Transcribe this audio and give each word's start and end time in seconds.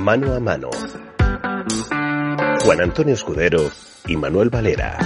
Mano 0.00 0.34
a 0.34 0.40
mano. 0.40 0.70
Juan 2.62 2.80
Antonio 2.80 3.12
Escudero 3.12 3.70
y 4.06 4.16
Manuel 4.16 4.48
Valera. 4.48 4.96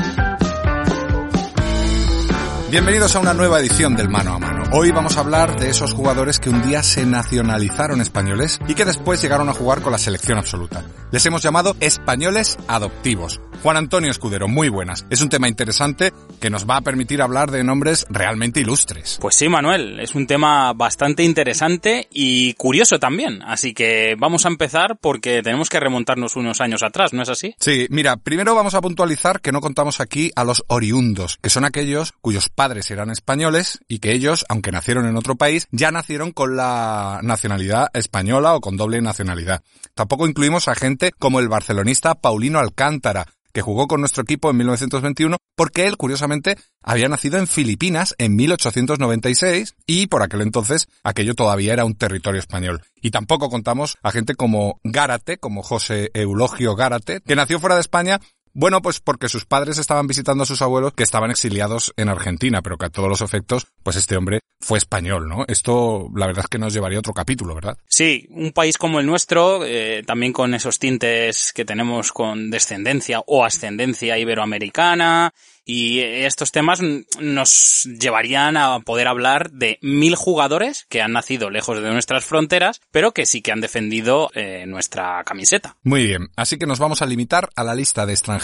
Bienvenidos 2.71 3.17
a 3.17 3.19
una 3.19 3.35
nueva 3.35 3.59
edición 3.59 3.97
del 3.97 4.09
Mano 4.09 4.35
a 4.35 4.39
Mano. 4.39 4.63
Hoy 4.71 4.93
vamos 4.93 5.17
a 5.17 5.21
hablar 5.21 5.59
de 5.59 5.69
esos 5.69 5.93
jugadores 5.93 6.39
que 6.39 6.49
un 6.49 6.63
día 6.63 6.85
se 6.85 7.07
nacionalizaron 7.07 8.01
españoles 8.01 8.61
y 8.69 8.75
que 8.75 8.85
después 8.85 9.21
llegaron 9.21 9.49
a 9.49 9.53
jugar 9.53 9.83
con 9.83 9.91
la 9.91 9.99
selección 9.99 10.39
absoluta. 10.39 10.85
Les 11.11 11.27
hemos 11.27 11.43
llamado 11.43 11.75
españoles 11.81 12.57
adoptivos. 12.69 13.41
Juan 13.65 13.79
Antonio 13.79 14.11
Escudero, 14.11 14.47
muy 14.47 14.69
buenas. 14.69 15.07
Es 15.09 15.23
un 15.23 15.31
tema 15.31 15.49
interesante 15.49 16.13
que 16.39 16.51
nos 16.51 16.69
va 16.69 16.77
a 16.77 16.81
permitir 16.83 17.23
hablar 17.23 17.51
de 17.51 17.65
nombres 17.65 18.05
realmente 18.11 18.61
ilustres. 18.61 19.17
Pues 19.23 19.37
sí, 19.37 19.49
Manuel, 19.49 20.01
es 20.01 20.15
un 20.15 20.27
tema 20.27 20.75
bastante 20.75 21.23
interesante 21.23 22.07
y 22.11 22.53
curioso 22.53 22.99
también. 22.99 23.41
Así 23.43 23.73
que 23.73 24.17
vamos 24.19 24.45
a 24.45 24.51
empezar 24.51 24.99
porque 25.01 25.41
tenemos 25.43 25.71
que 25.71 25.81
remontarnos 25.81 26.37
unos 26.37 26.61
años 26.61 26.83
atrás, 26.83 27.15
¿no 27.15 27.23
es 27.23 27.31
así? 27.31 27.55
Sí, 27.59 27.87
mira, 27.89 28.19
primero 28.19 28.55
vamos 28.55 28.75
a 28.75 28.83
puntualizar 28.83 29.41
que 29.41 29.51
no 29.51 29.63
contamos 29.63 29.99
aquí 29.99 30.31
a 30.37 30.45
los 30.45 30.63
oriundos, 30.67 31.39
que 31.41 31.49
son 31.49 31.65
aquellos 31.65 32.13
cuyos 32.21 32.51
padres 32.51 32.91
eran 32.91 33.09
españoles 33.09 33.81
y 33.89 34.01
que 34.01 34.13
ellos, 34.13 34.45
aunque 34.51 34.73
nacieron 34.73 35.07
en 35.07 35.17
otro 35.17 35.37
país, 35.37 35.69
ya 35.71 35.91
nacieron 35.91 36.33
con 36.33 36.55
la 36.55 37.21
nacionalidad 37.23 37.89
española 37.95 38.57
o 38.57 38.61
con 38.61 38.77
doble 38.77 39.01
nacionalidad. 39.01 39.63
Tampoco 39.95 40.27
incluimos 40.27 40.69
a 40.69 40.75
gente 40.75 41.13
como 41.19 41.41
el 41.41 41.49
barcelonista 41.49 42.15
Paulino 42.15 42.59
Alcántara, 42.59 43.25
que 43.55 43.63
jugó 43.63 43.87
con 43.87 44.01
nuestro 44.01 44.25
equipo 44.25 44.51
en 44.51 44.59
1921, 44.59 45.39
porque 45.57 45.87
él, 45.87 45.97
curiosamente, 45.97 46.59
había 46.83 47.09
nacido 47.09 47.39
en 47.39 47.47
Filipinas 47.47 48.15
en 48.19 48.35
1896 48.35 49.77
y 49.87 50.09
por 50.09 50.23
aquel 50.23 50.43
entonces 50.43 50.89
aquello 51.05 51.35
todavía 51.35 51.73
era 51.73 51.85
un 51.85 51.95
territorio 51.95 52.41
español. 52.41 52.83
Y 53.01 53.13
tampoco 53.13 53.49
contamos 53.49 53.97
a 54.03 54.11
gente 54.11 54.35
como 54.35 54.81
Gárate, 54.83 55.39
como 55.39 55.63
José 55.63 56.11
Eulogio 56.15 56.75
Gárate, 56.75 57.21
que 57.21 57.37
nació 57.37 57.61
fuera 57.61 57.77
de 57.77 57.83
España 57.83 58.21
bueno, 58.55 58.81
pues 58.81 59.01
porque 59.01 59.29
sus 59.29 59.45
padres 59.45 59.79
estaban 59.79 60.07
visitando 60.07 60.45
a 60.45 60.47
sus 60.47 60.63
abuelos 60.63 60.95
que 60.95 61.03
estaban 61.03 61.33
exiliados 61.33 61.93
en 61.97 62.09
Argentina, 62.09 62.63
pero 62.63 62.79
que 62.79 62.87
a 62.87 62.91
todos 62.91 63.09
los 63.09 63.21
efectos, 63.21 63.67
pues 63.83 63.97
este 63.97 64.17
hombre 64.17 64.41
fue 64.61 64.79
español, 64.79 65.29
¿no? 65.29 65.45
Esto, 65.49 66.09
la 66.15 66.27
verdad 66.27 66.45
es 66.45 66.49
que 66.49 66.59
nos 66.59 66.73
llevaría 66.73 66.99
a 66.99 67.01
otro 67.01 67.13
capítulo, 67.13 67.55
¿verdad? 67.55 67.77
Sí, 67.89 68.29
un 68.31 68.53
país 68.53 68.79
como 68.79 69.01
el 69.01 69.07
nuestro, 69.07 69.65
eh, 69.65 70.05
también 70.07 70.33
con 70.33 70.55
esos 70.55 70.79
tintes 70.79 71.53
que 71.53 71.65
tenemos 71.65 72.13
con 72.13 72.51
descendencia 72.51 73.23
o 73.27 73.45
ascendencia 73.45 74.17
iberoamericana, 74.17 75.35
y 75.67 76.01
estos 76.01 76.53
temas 76.53 76.81
nos 77.21 77.89
llevarían 77.99 78.59
a 78.59 78.81
poder 78.81 79.09
hablar 79.09 79.51
de 79.51 79.79
mil 79.81 80.15
jugadores 80.15 80.85
que 80.91 81.01
han 81.01 81.13
nacido 81.13 81.49
lejos 81.49 81.83
de 81.83 81.91
nuestras 81.91 82.25
fronteras, 82.25 82.83
pero 82.91 83.13
que 83.13 83.25
sí 83.25 83.41
que 83.41 83.51
han 83.51 83.63
defendido 83.63 84.31
eh, 84.35 84.67
nuestra 84.67 85.25
camiseta. 85.25 85.77
Muy 85.83 86.07
bien, 86.07 86.29
así 86.37 86.59
que 86.59 86.67
nos 86.67 86.79
vamos 86.79 87.01
a 87.01 87.07
limitar 87.07 87.49
a 87.57 87.65
la 87.65 87.75
lista 87.75 88.05
de 88.05 88.13
extranjeros 88.13 88.44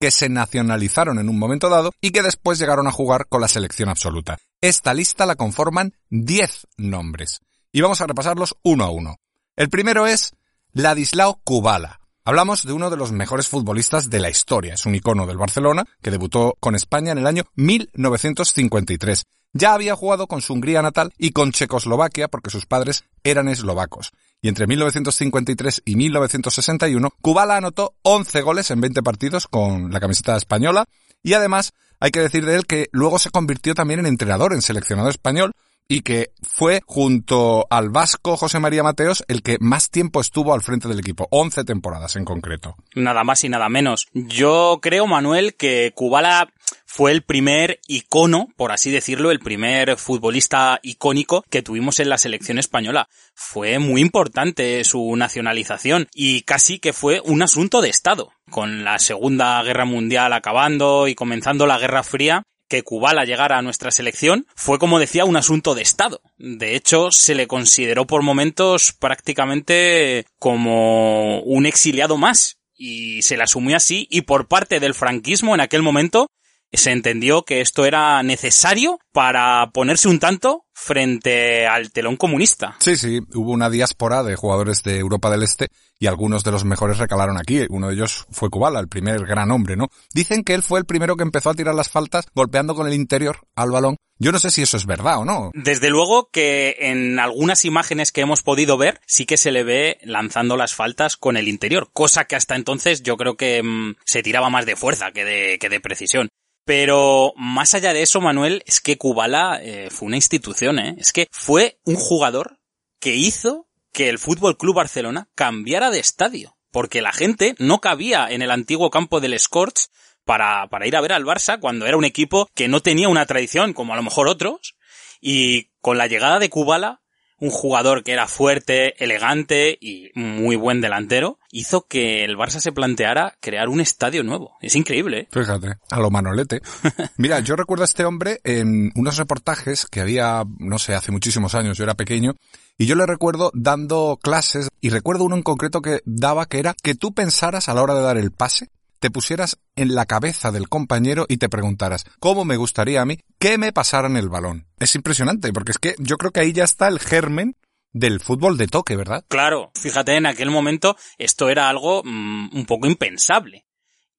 que 0.00 0.10
se 0.10 0.28
nacionalizaron 0.28 1.18
en 1.18 1.28
un 1.28 1.38
momento 1.38 1.68
dado 1.68 1.92
y 2.00 2.10
que 2.10 2.22
después 2.22 2.58
llegaron 2.58 2.86
a 2.86 2.92
jugar 2.92 3.26
con 3.28 3.40
la 3.40 3.48
selección 3.48 3.88
absoluta. 3.88 4.38
Esta 4.60 4.94
lista 4.94 5.26
la 5.26 5.36
conforman 5.36 5.94
10 6.08 6.68
nombres. 6.78 7.40
Y 7.72 7.82
vamos 7.82 8.00
a 8.00 8.06
repasarlos 8.06 8.56
uno 8.62 8.84
a 8.84 8.90
uno. 8.90 9.16
El 9.56 9.68
primero 9.68 10.06
es 10.06 10.34
Ladislao 10.72 11.40
Kubala, 11.44 11.99
Hablamos 12.22 12.66
de 12.66 12.74
uno 12.74 12.90
de 12.90 12.98
los 12.98 13.12
mejores 13.12 13.48
futbolistas 13.48 14.10
de 14.10 14.20
la 14.20 14.28
historia. 14.28 14.74
Es 14.74 14.84
un 14.84 14.94
icono 14.94 15.26
del 15.26 15.38
Barcelona 15.38 15.84
que 16.02 16.10
debutó 16.10 16.54
con 16.60 16.74
España 16.74 17.12
en 17.12 17.18
el 17.18 17.26
año 17.26 17.44
1953. 17.54 19.24
Ya 19.54 19.72
había 19.72 19.96
jugado 19.96 20.26
con 20.26 20.42
su 20.42 20.52
Hungría 20.52 20.82
natal 20.82 21.12
y 21.16 21.30
con 21.30 21.50
Checoslovaquia 21.50 22.28
porque 22.28 22.50
sus 22.50 22.66
padres 22.66 23.04
eran 23.24 23.48
eslovacos. 23.48 24.12
Y 24.42 24.48
entre 24.48 24.66
1953 24.66 25.82
y 25.86 25.96
1961, 25.96 27.08
Kubala 27.22 27.56
anotó 27.56 27.94
11 28.02 28.42
goles 28.42 28.70
en 28.70 28.82
20 28.82 29.02
partidos 29.02 29.46
con 29.48 29.90
la 29.90 29.98
camiseta 29.98 30.36
española 30.36 30.84
y 31.22 31.32
además 31.32 31.72
hay 32.00 32.10
que 32.10 32.20
decir 32.20 32.44
de 32.44 32.54
él 32.54 32.66
que 32.66 32.88
luego 32.92 33.18
se 33.18 33.30
convirtió 33.30 33.74
también 33.74 34.00
en 34.00 34.06
entrenador 34.06 34.52
en 34.52 34.60
seleccionado 34.60 35.08
español 35.08 35.52
y 35.88 36.02
que 36.02 36.30
fue 36.42 36.82
junto 36.86 37.66
al 37.68 37.90
vasco 37.90 38.36
José 38.36 38.60
María 38.60 38.82
Mateos 38.82 39.24
el 39.28 39.42
que 39.42 39.58
más 39.60 39.90
tiempo 39.90 40.20
estuvo 40.20 40.54
al 40.54 40.62
frente 40.62 40.88
del 40.88 41.00
equipo, 41.00 41.26
11 41.30 41.64
temporadas 41.64 42.16
en 42.16 42.24
concreto. 42.24 42.76
Nada 42.94 43.24
más 43.24 43.42
y 43.44 43.48
nada 43.48 43.68
menos. 43.68 44.06
Yo 44.14 44.78
creo, 44.80 45.06
Manuel, 45.06 45.54
que 45.56 45.92
Kubala 45.94 46.48
fue 46.86 47.12
el 47.12 47.22
primer 47.22 47.80
icono, 47.86 48.48
por 48.56 48.72
así 48.72 48.90
decirlo, 48.90 49.30
el 49.30 49.38
primer 49.38 49.96
futbolista 49.96 50.80
icónico 50.82 51.44
que 51.48 51.62
tuvimos 51.62 52.00
en 52.00 52.08
la 52.08 52.18
selección 52.18 52.58
española. 52.58 53.08
Fue 53.34 53.78
muy 53.78 54.00
importante 54.00 54.82
su 54.84 55.14
nacionalización 55.16 56.08
y 56.14 56.42
casi 56.42 56.78
que 56.78 56.92
fue 56.92 57.20
un 57.24 57.42
asunto 57.42 57.80
de 57.80 57.90
Estado. 57.90 58.32
Con 58.50 58.82
la 58.84 58.98
Segunda 58.98 59.62
Guerra 59.62 59.84
Mundial 59.84 60.32
acabando 60.32 61.06
y 61.06 61.14
comenzando 61.14 61.66
la 61.66 61.78
Guerra 61.78 62.02
Fría, 62.02 62.42
que 62.70 62.84
Kubala 62.84 63.26
llegara 63.26 63.58
a 63.58 63.62
nuestra 63.62 63.90
selección 63.90 64.46
fue, 64.54 64.78
como 64.78 64.98
decía, 64.98 65.26
un 65.26 65.36
asunto 65.36 65.74
de 65.74 65.82
Estado. 65.82 66.22
De 66.38 66.76
hecho, 66.76 67.10
se 67.10 67.34
le 67.34 67.46
consideró 67.46 68.06
por 68.06 68.22
momentos 68.22 68.92
prácticamente 68.98 70.24
como 70.38 71.40
un 71.40 71.66
exiliado 71.66 72.16
más. 72.16 72.56
Y 72.74 73.20
se 73.20 73.36
le 73.36 73.42
asumió 73.42 73.76
así, 73.76 74.06
y 74.10 74.22
por 74.22 74.48
parte 74.48 74.80
del 74.80 74.94
franquismo 74.94 75.54
en 75.54 75.60
aquel 75.60 75.82
momento 75.82 76.28
se 76.72 76.92
entendió 76.92 77.44
que 77.44 77.60
esto 77.60 77.84
era 77.84 78.22
necesario 78.22 78.98
para 79.12 79.70
ponerse 79.72 80.08
un 80.08 80.18
tanto 80.18 80.64
frente 80.72 81.66
al 81.66 81.92
telón 81.92 82.16
comunista. 82.16 82.76
Sí, 82.80 82.96
sí, 82.96 83.20
hubo 83.34 83.52
una 83.52 83.68
diáspora 83.68 84.22
de 84.22 84.36
jugadores 84.36 84.82
de 84.82 84.98
Europa 84.98 85.30
del 85.30 85.42
Este 85.42 85.68
y 85.98 86.06
algunos 86.06 86.42
de 86.42 86.52
los 86.52 86.64
mejores 86.64 86.98
recalaron 86.98 87.36
aquí. 87.36 87.66
Uno 87.68 87.88
de 87.88 87.94
ellos 87.94 88.26
fue 88.30 88.48
Kubala, 88.48 88.80
el 88.80 88.88
primer 88.88 89.26
gran 89.26 89.50
hombre, 89.50 89.76
¿no? 89.76 89.88
Dicen 90.14 90.42
que 90.42 90.54
él 90.54 90.62
fue 90.62 90.78
el 90.78 90.86
primero 90.86 91.16
que 91.16 91.22
empezó 91.22 91.50
a 91.50 91.54
tirar 91.54 91.74
las 91.74 91.90
faltas 91.90 92.26
golpeando 92.34 92.74
con 92.74 92.86
el 92.86 92.94
interior 92.94 93.40
al 93.54 93.70
balón. 93.70 93.96
Yo 94.18 94.32
no 94.32 94.38
sé 94.38 94.50
si 94.50 94.62
eso 94.62 94.76
es 94.76 94.84
verdad 94.84 95.18
o 95.18 95.24
no. 95.24 95.50
Desde 95.54 95.88
luego 95.88 96.28
que 96.30 96.76
en 96.78 97.18
algunas 97.18 97.64
imágenes 97.64 98.12
que 98.12 98.20
hemos 98.20 98.42
podido 98.42 98.76
ver 98.76 99.00
sí 99.06 99.24
que 99.24 99.38
se 99.38 99.50
le 99.50 99.64
ve 99.64 99.98
lanzando 100.02 100.58
las 100.58 100.74
faltas 100.74 101.16
con 101.16 101.38
el 101.38 101.48
interior, 101.48 101.88
cosa 101.92 102.26
que 102.26 102.36
hasta 102.36 102.54
entonces 102.54 103.02
yo 103.02 103.16
creo 103.16 103.36
que 103.36 103.62
mmm, 103.62 103.94
se 104.04 104.22
tiraba 104.22 104.50
más 104.50 104.66
de 104.66 104.76
fuerza 104.76 105.12
que 105.12 105.24
de, 105.24 105.58
que 105.58 105.70
de 105.70 105.80
precisión. 105.80 106.28
Pero 106.64 107.32
más 107.36 107.74
allá 107.74 107.92
de 107.92 108.02
eso, 108.02 108.20
Manuel, 108.20 108.62
es 108.66 108.80
que 108.80 108.98
Kubala 108.98 109.58
eh, 109.62 109.88
fue 109.90 110.06
una 110.06 110.16
institución, 110.16 110.78
¿eh? 110.78 110.94
Es 110.98 111.12
que 111.12 111.26
fue 111.30 111.78
un 111.84 111.96
jugador 111.96 112.58
que 113.00 113.16
hizo 113.16 113.66
que 113.92 114.08
el 114.08 114.18
Fútbol 114.18 114.56
Club 114.56 114.76
Barcelona 114.76 115.28
cambiara 115.34 115.90
de 115.90 115.98
estadio. 115.98 116.56
Porque 116.70 117.02
la 117.02 117.12
gente 117.12 117.56
no 117.58 117.80
cabía 117.80 118.28
en 118.30 118.42
el 118.42 118.50
antiguo 118.52 118.90
campo 118.90 119.20
del 119.20 119.38
Scorch 119.38 119.88
para, 120.24 120.68
para 120.68 120.86
ir 120.86 120.94
a 120.94 121.00
ver 121.00 121.12
al 121.12 121.24
Barça 121.24 121.58
cuando 121.58 121.86
era 121.86 121.96
un 121.96 122.04
equipo 122.04 122.48
que 122.54 122.68
no 122.68 122.80
tenía 122.80 123.08
una 123.08 123.26
tradición 123.26 123.72
como 123.72 123.92
a 123.92 123.96
lo 123.96 124.04
mejor 124.04 124.28
otros. 124.28 124.76
Y 125.20 125.70
con 125.80 125.98
la 125.98 126.06
llegada 126.06 126.38
de 126.38 126.50
Kubala, 126.50 126.99
un 127.40 127.50
jugador 127.50 128.04
que 128.04 128.12
era 128.12 128.28
fuerte, 128.28 129.02
elegante 129.02 129.76
y 129.80 130.10
muy 130.14 130.56
buen 130.56 130.80
delantero, 130.80 131.38
hizo 131.50 131.86
que 131.86 132.24
el 132.24 132.36
Barça 132.36 132.60
se 132.60 132.72
planteara 132.72 133.36
crear 133.40 133.68
un 133.68 133.80
estadio 133.80 134.22
nuevo. 134.22 134.56
Es 134.60 134.76
increíble. 134.76 135.20
¿eh? 135.20 135.28
Fíjate, 135.32 135.78
a 135.90 135.98
lo 135.98 136.10
manolete. 136.10 136.60
Mira, 137.16 137.40
yo 137.40 137.56
recuerdo 137.56 137.84
a 137.84 137.86
este 137.86 138.04
hombre 138.04 138.40
en 138.44 138.92
unos 138.94 139.16
reportajes 139.16 139.86
que 139.86 140.00
había, 140.00 140.44
no 140.58 140.78
sé, 140.78 140.94
hace 140.94 141.12
muchísimos 141.12 141.54
años, 141.54 141.78
yo 141.78 141.84
era 141.84 141.94
pequeño, 141.94 142.34
y 142.76 142.86
yo 142.86 142.94
le 142.94 143.06
recuerdo 143.06 143.50
dando 143.54 144.18
clases, 144.22 144.68
y 144.80 144.90
recuerdo 144.90 145.24
uno 145.24 145.36
en 145.36 145.42
concreto 145.42 145.80
que 145.80 146.00
daba 146.04 146.46
que 146.46 146.58
era 146.58 146.74
que 146.82 146.94
tú 146.94 147.12
pensaras 147.14 147.68
a 147.68 147.74
la 147.74 147.82
hora 147.82 147.94
de 147.94 148.02
dar 148.02 148.18
el 148.18 148.32
pase, 148.32 148.68
te 149.00 149.10
pusieras 149.10 149.58
en 149.76 149.94
la 149.94 150.04
cabeza 150.04 150.52
del 150.52 150.68
compañero 150.68 151.24
y 151.28 151.38
te 151.38 151.48
preguntaras, 151.48 152.04
¿cómo 152.20 152.44
me 152.44 152.56
gustaría 152.56 153.00
a 153.00 153.06
mí 153.06 153.18
que 153.40 153.58
me 153.58 153.72
pasaran 153.72 154.16
el 154.16 154.28
balón? 154.28 154.68
Es 154.78 154.94
impresionante, 154.94 155.52
porque 155.52 155.72
es 155.72 155.78
que 155.78 155.96
yo 155.98 156.16
creo 156.16 156.30
que 156.30 156.40
ahí 156.40 156.52
ya 156.52 156.64
está 156.64 156.86
el 156.86 157.00
germen 157.00 157.56
del 157.92 158.20
fútbol 158.20 158.56
de 158.56 158.68
toque, 158.68 158.94
¿verdad? 158.94 159.24
Claro, 159.28 159.72
fíjate, 159.74 160.14
en 160.14 160.26
aquel 160.26 160.50
momento 160.50 160.96
esto 161.18 161.48
era 161.48 161.68
algo 161.68 162.02
mmm, 162.04 162.50
un 162.52 162.66
poco 162.66 162.86
impensable. 162.86 163.66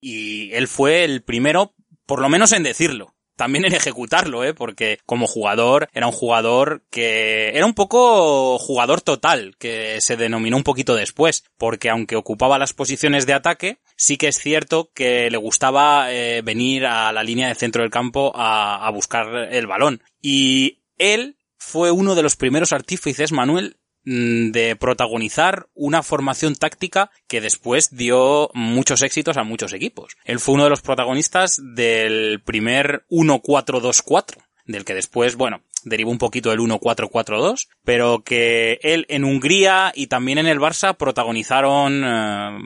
Y 0.00 0.52
él 0.52 0.68
fue 0.68 1.04
el 1.04 1.22
primero, 1.22 1.74
por 2.04 2.20
lo 2.20 2.28
menos 2.28 2.52
en 2.52 2.64
decirlo 2.64 3.14
también 3.42 3.64
en 3.64 3.74
ejecutarlo, 3.74 4.44
¿eh? 4.44 4.54
Porque 4.54 5.00
como 5.04 5.26
jugador 5.26 5.88
era 5.92 6.06
un 6.06 6.12
jugador 6.12 6.84
que 6.90 7.48
era 7.48 7.66
un 7.66 7.74
poco 7.74 8.56
jugador 8.56 9.00
total, 9.00 9.56
que 9.58 10.00
se 10.00 10.16
denominó 10.16 10.56
un 10.56 10.62
poquito 10.62 10.94
después, 10.94 11.42
porque 11.58 11.90
aunque 11.90 12.14
ocupaba 12.14 12.60
las 12.60 12.72
posiciones 12.72 13.26
de 13.26 13.32
ataque, 13.32 13.78
sí 13.96 14.16
que 14.16 14.28
es 14.28 14.38
cierto 14.38 14.92
que 14.94 15.28
le 15.28 15.38
gustaba 15.38 16.12
eh, 16.12 16.42
venir 16.42 16.86
a 16.86 17.10
la 17.12 17.24
línea 17.24 17.48
de 17.48 17.56
centro 17.56 17.82
del 17.82 17.90
campo 17.90 18.30
a, 18.36 18.86
a 18.86 18.90
buscar 18.92 19.48
el 19.50 19.66
balón. 19.66 20.04
Y 20.20 20.84
él 20.96 21.36
fue 21.58 21.90
uno 21.90 22.14
de 22.14 22.22
los 22.22 22.36
primeros 22.36 22.72
artífices, 22.72 23.32
Manuel, 23.32 23.76
de 24.04 24.76
protagonizar 24.76 25.68
una 25.74 26.02
formación 26.02 26.56
táctica 26.56 27.10
que 27.28 27.40
después 27.40 27.96
dio 27.96 28.50
muchos 28.54 29.02
éxitos 29.02 29.36
a 29.36 29.44
muchos 29.44 29.72
equipos. 29.72 30.16
Él 30.24 30.40
fue 30.40 30.54
uno 30.54 30.64
de 30.64 30.70
los 30.70 30.82
protagonistas 30.82 31.60
del 31.74 32.42
primer 32.42 33.04
1-4-2-4 33.10 34.36
del 34.64 34.84
que 34.84 34.94
después, 34.94 35.36
bueno, 35.36 35.62
derivó 35.84 36.10
un 36.10 36.18
poquito 36.18 36.52
el 36.52 36.60
1-4-4-2, 36.60 37.68
pero 37.84 38.22
que 38.22 38.78
él 38.82 39.06
en 39.08 39.24
Hungría 39.24 39.92
y 39.94 40.06
también 40.06 40.38
en 40.38 40.46
el 40.46 40.60
Barça 40.60 40.96
protagonizaron 40.96 42.02
eh, 42.04 42.58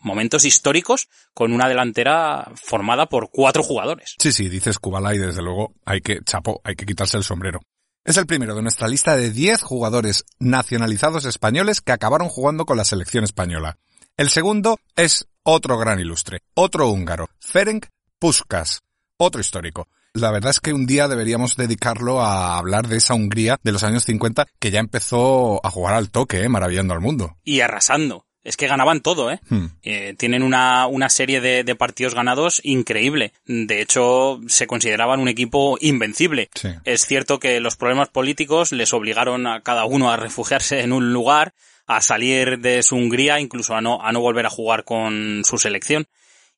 momentos 0.00 0.44
históricos 0.44 1.08
con 1.32 1.52
una 1.52 1.68
delantera 1.68 2.50
formada 2.54 3.06
por 3.06 3.30
cuatro 3.30 3.62
jugadores. 3.62 4.14
Sí, 4.18 4.32
sí, 4.32 4.48
dices 4.48 4.78
Kubala 4.78 5.14
y 5.14 5.18
desde 5.18 5.42
luego 5.42 5.74
hay 5.84 6.00
que, 6.00 6.20
chapo, 6.24 6.60
hay 6.64 6.76
que 6.76 6.86
quitarse 6.86 7.16
el 7.16 7.24
sombrero. 7.24 7.60
Es 8.04 8.18
el 8.18 8.26
primero 8.26 8.54
de 8.54 8.60
nuestra 8.60 8.86
lista 8.86 9.16
de 9.16 9.30
10 9.30 9.62
jugadores 9.62 10.26
nacionalizados 10.38 11.24
españoles 11.24 11.80
que 11.80 11.92
acabaron 11.92 12.28
jugando 12.28 12.66
con 12.66 12.76
la 12.76 12.84
selección 12.84 13.24
española. 13.24 13.78
El 14.18 14.28
segundo 14.28 14.78
es 14.94 15.26
otro 15.42 15.78
gran 15.78 15.98
ilustre, 16.00 16.42
otro 16.52 16.90
húngaro, 16.90 17.30
Ferenc 17.40 17.86
Puskas, 18.18 18.82
otro 19.16 19.40
histórico. 19.40 19.88
La 20.12 20.30
verdad 20.30 20.50
es 20.50 20.60
que 20.60 20.74
un 20.74 20.84
día 20.84 21.08
deberíamos 21.08 21.56
dedicarlo 21.56 22.20
a 22.20 22.58
hablar 22.58 22.88
de 22.88 22.98
esa 22.98 23.14
Hungría 23.14 23.58
de 23.62 23.72
los 23.72 23.84
años 23.84 24.04
50 24.04 24.48
que 24.58 24.70
ya 24.70 24.80
empezó 24.80 25.64
a 25.64 25.70
jugar 25.70 25.94
al 25.94 26.10
toque, 26.10 26.42
¿eh? 26.42 26.48
maravillando 26.50 26.92
al 26.92 27.00
mundo. 27.00 27.38
Y 27.42 27.60
arrasando. 27.60 28.26
Es 28.44 28.56
que 28.58 28.68
ganaban 28.68 29.00
todo, 29.00 29.30
¿eh? 29.30 29.40
Hmm. 29.48 29.66
Eh, 29.82 30.14
tienen 30.18 30.42
una, 30.42 30.86
una 30.86 31.08
serie 31.08 31.40
de, 31.40 31.64
de 31.64 31.74
partidos 31.74 32.14
ganados 32.14 32.60
increíble. 32.62 33.32
De 33.46 33.80
hecho, 33.80 34.38
se 34.46 34.66
consideraban 34.66 35.18
un 35.18 35.28
equipo 35.28 35.78
invencible. 35.80 36.50
Sí. 36.54 36.68
Es 36.84 37.06
cierto 37.06 37.38
que 37.38 37.58
los 37.60 37.76
problemas 37.76 38.10
políticos 38.10 38.70
les 38.70 38.92
obligaron 38.92 39.46
a 39.46 39.62
cada 39.62 39.86
uno 39.86 40.10
a 40.10 40.18
refugiarse 40.18 40.80
en 40.80 40.92
un 40.92 41.12
lugar, 41.12 41.54
a 41.86 42.02
salir 42.02 42.58
de 42.58 42.82
su 42.82 42.96
Hungría, 42.96 43.40
incluso 43.40 43.74
a 43.74 43.80
no, 43.80 44.02
a 44.02 44.12
no 44.12 44.20
volver 44.20 44.44
a 44.44 44.50
jugar 44.50 44.84
con 44.84 45.42
su 45.44 45.56
selección. 45.56 46.06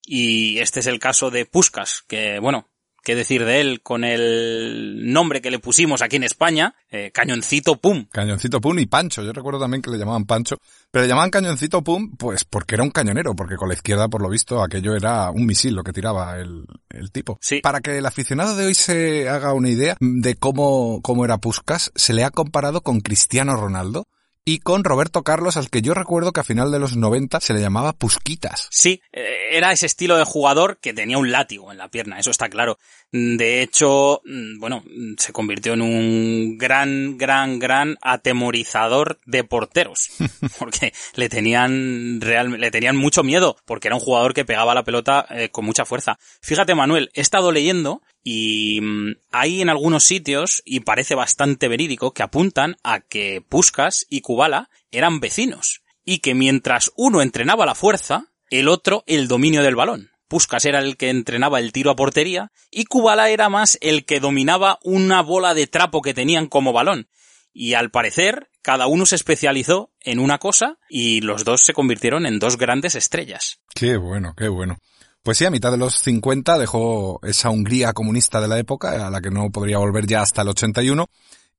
Y 0.05 0.59
este 0.59 0.81
es 0.81 0.87
el 0.87 0.99
caso 0.99 1.31
de 1.31 1.47
Puskas, 1.47 2.03
que 2.07 2.39
bueno, 2.41 2.69
qué 3.07 3.15
decir 3.15 3.45
de 3.45 3.61
él 3.61 3.83
con 3.83 4.03
el 4.03 5.13
nombre 5.13 5.41
que 5.41 5.53
le 5.53 5.61
pusimos 5.61 6.03
aquí 6.03 6.17
en 6.17 6.25
España, 6.25 6.75
eh, 6.91 7.13
Cañoncito 7.15 7.77
Pum. 7.77 8.07
Cañoncito 8.11 8.61
Pum 8.61 8.77
y 8.81 8.87
Pancho. 8.87 9.23
Yo 9.23 9.33
recuerdo 9.33 9.61
también 9.61 9.81
que 9.81 9.91
le 9.91 9.99
llamaban 9.99 10.25
Pancho. 10.25 10.57
Pero 10.91 11.05
le 11.05 11.09
llamaban 11.09 11.31
Cañoncito 11.31 11.83
Pum, 11.83 12.17
pues 12.17 12.45
porque 12.45 12.75
era 12.75 12.83
un 12.83 12.91
cañonero, 12.91 13.37
porque 13.37 13.55
con 13.55 13.69
la 13.69 13.75
izquierda, 13.75 14.09
por 14.09 14.23
lo 14.23 14.29
visto, 14.29 14.61
aquello 14.61 14.97
era 14.97 15.31
un 15.31 15.47
misil 15.47 15.77
lo 15.77 15.85
que 15.85 15.93
tiraba 15.93 16.41
el, 16.41 16.67
el 16.91 17.13
tipo. 17.13 17.39
Sí. 17.41 17.61
Para 17.61 17.81
que 17.81 17.99
el 17.99 18.07
aficionado 18.07 18.57
de 18.57 18.67
hoy 18.67 18.75
se 18.75 19.29
haga 19.29 19.53
una 19.53 19.71
idea 19.71 19.97
de 20.01 20.35
cómo, 20.35 21.01
cómo 21.01 21.25
era 21.25 21.39
Puskas, 21.39 21.93
se 21.95 22.13
le 22.13 22.25
ha 22.25 22.31
comparado 22.31 22.81
con 22.81 22.99
Cristiano 23.03 23.57
Ronaldo 23.57 24.09
y 24.49 24.61
con 24.61 24.85
Roberto 24.85 25.25
Carlos, 25.25 25.57
al 25.57 25.71
que 25.71 25.83
yo 25.83 25.93
recuerdo 25.93 26.33
que 26.33 26.39
a 26.39 26.45
final 26.45 26.71
de 26.71 26.79
los 26.79 26.97
90 26.97 27.41
se 27.41 27.53
le 27.53 27.61
llamaba 27.61 27.93
Pusquitas. 27.93 28.69
Sí, 28.71 29.03
eh, 29.13 29.27
era 29.51 29.73
ese 29.73 29.87
estilo 29.87 30.17
de 30.17 30.25
jugador 30.25 30.79
que 30.79 30.95
tenía 30.95 31.19
un 31.19 31.33
látigo 31.33 31.73
en 31.73 31.79
la 31.79 31.89
pierna, 31.89 32.21
eso 32.21 32.31
está 32.31 32.49
claro. 32.49 32.79
De 33.11 33.61
hecho, 33.61 34.23
mm, 34.25 34.61
bueno, 34.61 34.85
mm, 34.87 35.15
se 35.19 35.33
convirtió 35.33 35.75
en 35.75 35.83
un 35.83 36.59
gran, 36.59 37.19
gran, 37.19 37.59
gran 37.59 37.99
atemorizador 38.03 39.19
de 39.27 39.43
porteros. 39.43 40.11
Porque 40.61 40.93
le 41.17 41.29
tenían 41.29 42.21
real, 42.21 42.53
le 42.53 42.71
tenían 42.71 42.97
mucho 42.97 43.25
miedo, 43.25 43.57
porque 43.65 43.89
era 43.89 43.97
un 43.97 44.01
jugador 44.01 44.33
que 44.33 44.45
pegaba 44.45 44.75
la 44.75 44.85
pelota 44.85 45.27
eh, 45.31 45.49
con 45.49 45.65
mucha 45.65 45.85
fuerza. 45.85 46.19
Fíjate, 46.41 46.77
Manuel, 46.77 47.11
he 47.15 47.21
estado 47.21 47.51
leyendo 47.51 48.01
y 48.29 48.81
mm, 48.81 49.19
hay 49.31 49.63
en 49.63 49.69
algunos 49.69 50.03
sitios, 50.03 50.61
y 50.65 50.81
parece 50.81 51.15
bastante 51.15 51.69
verídico, 51.69 52.13
que 52.13 52.25
apuntan 52.25 52.77
a 52.83 52.99
que 52.99 53.41
Puskas 53.41 54.05
y 54.11 54.21
Kubala 54.21 54.69
eran 54.91 55.21
vecinos. 55.21 55.83
Y 56.05 56.19
que 56.19 56.35
mientras 56.35 56.91
uno 56.97 57.23
entrenaba 57.23 57.67
la 57.67 57.77
fuerza, 57.77 58.33
el 58.51 58.67
otro 58.67 59.05
el 59.07 59.29
dominio 59.29 59.63
del 59.63 59.77
balón. 59.77 60.11
Puskas 60.27 60.65
era 60.65 60.81
el 60.81 60.97
que 60.97 61.09
entrenaba 61.09 61.61
el 61.61 61.71
tiro 61.71 61.93
a 61.93 61.95
portería 61.95 62.51
y 62.69 62.87
Kubala 62.87 63.31
era 63.31 63.49
más 63.49 63.79
el 63.81 64.05
que 64.05 64.19
dominaba 64.19 64.81
una 64.83 65.23
bola 65.23 65.55
de 65.55 65.69
trapo 65.69 66.03
que 66.03 66.13
tenían 66.13 66.49
como 66.49 66.73
balón. 66.73 67.09
Y 67.53 67.75
al 67.75 67.93
parecer, 67.93 68.51
cada 68.61 68.89
uno 68.89 69.07
se 69.07 69.15
especializó 69.15 69.93
en 70.01 70.19
una 70.19 70.39
cosa 70.39 70.79
y 70.89 71.21
los 71.21 71.45
dos 71.45 71.61
se 71.61 71.75
convirtieron 71.75 72.27
en 72.27 72.41
dos 72.41 72.59
grandes 72.59 72.97
estrellas. 72.97 73.61
Qué 73.73 73.97
bueno, 73.97 74.35
qué 74.37 74.49
bueno. 74.49 74.79
Pues 75.27 75.39
sí, 75.39 75.45
a 75.45 75.51
mitad 75.51 75.73
de 75.73 75.77
los 75.77 75.99
50 76.03 76.57
dejó 76.57 77.19
esa 77.25 77.51
Hungría 77.51 77.93
comunista 77.93 78.41
de 78.41 78.47
la 78.47 78.61
época, 78.61 79.05
a 79.05 79.11
la 79.11 79.21
que 79.21 79.33
no 79.33 79.51
podría 79.51 79.79
volver 79.79 80.07
ya 80.07 80.23
hasta 80.23 80.43
el 80.43 80.51
81. 80.51 81.05